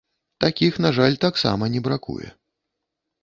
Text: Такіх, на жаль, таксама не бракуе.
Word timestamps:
Такіх, 0.43 0.77
на 0.85 0.89
жаль, 0.99 1.17
таксама 1.25 1.63
не 1.73 1.81
бракуе. 1.87 2.27